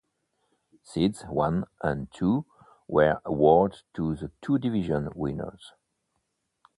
Seeds 0.81 1.25
one 1.25 1.65
and 1.83 2.11
two 2.11 2.47
were 2.87 3.21
awarded 3.23 3.83
to 3.93 4.15
the 4.15 4.31
two 4.41 4.57
division 4.57 5.09
winners. 5.13 5.73